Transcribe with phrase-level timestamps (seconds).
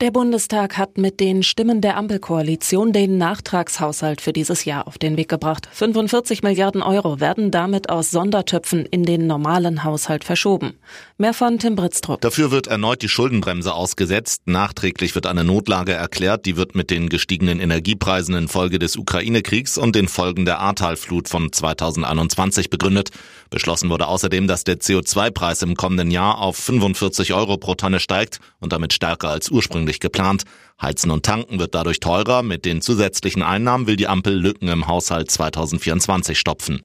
[0.00, 5.18] Der Bundestag hat mit den Stimmen der Ampelkoalition den Nachtragshaushalt für dieses Jahr auf den
[5.18, 5.68] Weg gebracht.
[5.72, 10.78] 45 Milliarden Euro werden damit aus Sondertöpfen in den normalen Haushalt verschoben.
[11.18, 12.22] Mehr von Tim Britztrup.
[12.22, 14.40] Dafür wird erneut die Schuldenbremse ausgesetzt.
[14.46, 16.46] Nachträglich wird eine Notlage erklärt.
[16.46, 21.52] Die wird mit den gestiegenen Energiepreisen infolge des Ukraine-Kriegs und den Folgen der Ahrtalflut von
[21.52, 23.10] 2021 begründet.
[23.50, 28.38] Beschlossen wurde außerdem, dass der CO2-Preis im kommenden Jahr auf 45 Euro pro Tonne steigt
[28.60, 30.44] und damit stärker als ursprünglich ursprünglich geplant.
[30.80, 32.42] Heizen und Tanken wird dadurch teurer.
[32.42, 36.82] Mit den zusätzlichen Einnahmen will die Ampel Lücken im Haushalt 2024 stopfen.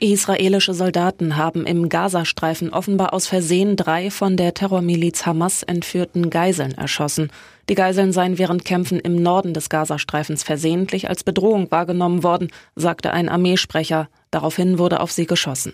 [0.00, 6.72] Israelische Soldaten haben im Gazastreifen offenbar aus Versehen drei von der Terrormiliz Hamas entführten Geiseln
[6.72, 7.30] erschossen.
[7.68, 13.12] Die Geiseln seien während Kämpfen im Norden des Gazastreifens versehentlich als Bedrohung wahrgenommen worden, sagte
[13.12, 14.08] ein Armeesprecher.
[14.32, 15.72] Daraufhin wurde auf sie geschossen.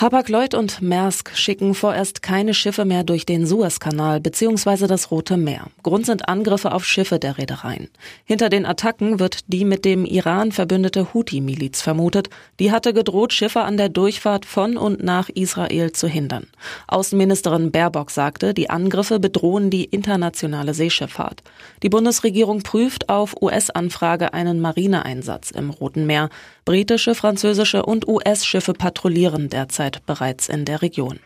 [0.00, 4.86] Hapag-Lloyd und Maersk schicken vorerst keine Schiffe mehr durch den Suezkanal bzw.
[4.86, 5.66] das Rote Meer.
[5.82, 7.88] Grund sind Angriffe auf Schiffe der Reedereien.
[8.24, 12.30] Hinter den Attacken wird die mit dem Iran verbündete Houthi-Miliz vermutet.
[12.60, 16.46] Die hatte gedroht, Schiffe an der Durchfahrt von und nach Israel zu hindern.
[16.86, 21.42] Außenministerin Baerbock sagte, die Angriffe bedrohen die internationale Seeschifffahrt.
[21.82, 26.30] Die Bundesregierung prüft auf US-Anfrage einen Marineeinsatz im Roten Meer.
[26.68, 31.18] Britische, französische und US-Schiffe patrouillieren derzeit bereits in der Region.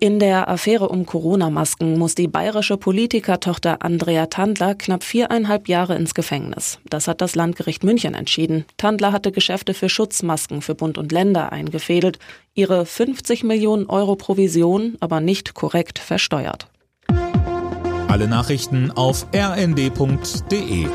[0.00, 6.14] In der Affäre um Corona-Masken muss die bayerische Politikertochter Andrea Tandler knapp viereinhalb Jahre ins
[6.14, 6.80] Gefängnis.
[6.90, 8.64] Das hat das Landgericht München entschieden.
[8.78, 12.18] Tandler hatte Geschäfte für Schutzmasken für Bund und Länder eingefädelt,
[12.54, 16.66] ihre 50 Millionen Euro Provision aber nicht korrekt versteuert.
[18.08, 20.88] Alle Nachrichten auf rnd.de